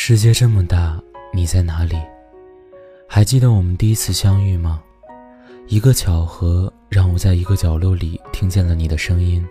[0.00, 0.96] 世界这么大，
[1.34, 1.96] 你在哪里？
[3.08, 4.80] 还记得我们第一次相遇吗？
[5.66, 9.44] 一个巧合，让我在一个角落里听见了你的声音，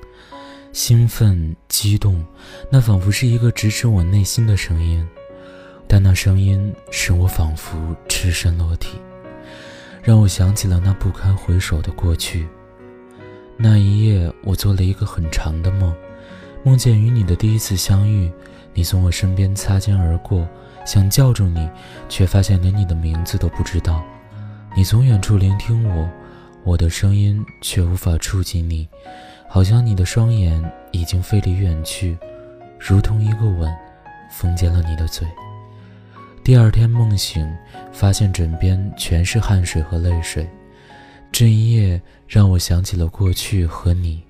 [0.72, 2.26] 兴奋、激动，
[2.72, 5.06] 那仿佛是一个直指我内心的声音，
[5.86, 8.98] 但那声音使我仿佛赤身裸体，
[10.02, 12.48] 让我想起了那不堪回首的过去。
[13.58, 15.94] 那一夜，我做了一个很长的梦，
[16.64, 18.32] 梦见与你的第一次相遇。
[18.78, 20.48] 你从我身边擦肩而过，
[20.86, 21.68] 想叫住你，
[22.08, 24.04] 却发现连你的名字都不知道。
[24.76, 26.08] 你从远处聆听我，
[26.64, 28.88] 我的声音却无法触及你，
[29.50, 32.16] 好像你的双眼已经飞离远去，
[32.78, 33.68] 如同一个吻，
[34.30, 35.28] 封缄了你的嘴。
[36.44, 37.52] 第二天梦醒，
[37.92, 40.48] 发现枕边全是汗水和泪水。
[41.32, 44.27] 这一夜让我想起了过去和你。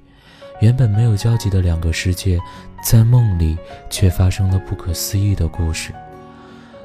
[0.59, 2.39] 原本没有交集的两个世界，
[2.83, 3.57] 在梦里
[3.89, 5.93] 却发生了不可思议的故事。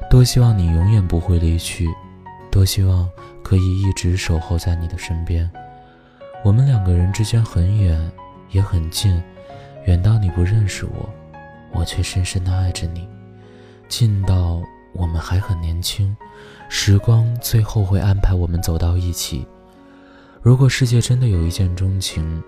[0.09, 1.89] 多希望你永远不会离去，
[2.51, 3.09] 多希望
[3.43, 5.49] 可以一直守候在你的身边。
[6.43, 8.11] 我们两个人之间很远，
[8.51, 9.21] 也很近，
[9.85, 11.09] 远到你不认识我，
[11.71, 13.07] 我却深深的爱着你；
[13.87, 14.61] 近到
[14.93, 16.15] 我们还很年轻，
[16.69, 19.47] 时光最后会安排我们走到一起。
[20.43, 22.43] 如果世界真的有一见钟情，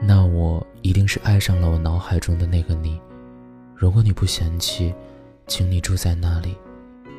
[0.00, 3.00] 那我一定是爱上了我脑海中的那个你。
[3.74, 4.94] 如果你不嫌弃，
[5.46, 6.56] 请你住在那里。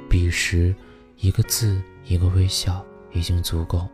[0.10, 0.74] 彼时，
[1.18, 3.88] 一个字，一个微笑，已经足够。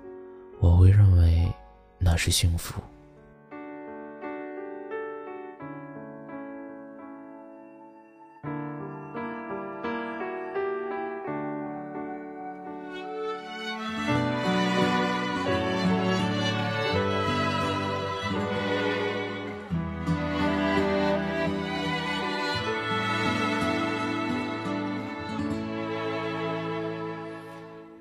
[0.59, 1.51] 我会认为，
[1.97, 2.81] 那是幸福。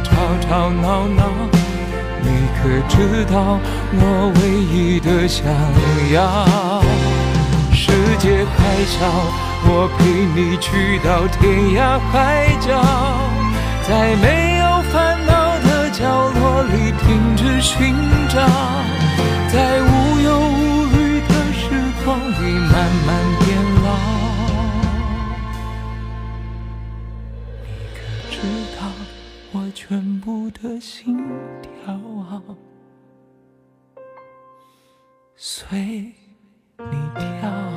[0.00, 0.10] 吵
[0.40, 1.22] 吵闹闹。
[2.22, 3.58] 你可知道
[3.92, 4.40] 我唯
[4.72, 5.44] 一的想
[6.12, 6.82] 要？
[7.72, 8.56] 世界还
[8.86, 8.96] 小，
[9.66, 10.04] 我陪
[10.34, 12.80] 你去到天涯海角，
[13.86, 16.00] 在没有烦恼的角
[16.30, 17.94] 落里停止寻
[18.28, 18.40] 找，
[30.14, 31.16] 全部的心
[31.60, 32.40] 跳啊，
[35.34, 36.14] 随
[36.78, 36.84] 你
[37.16, 37.73] 跳。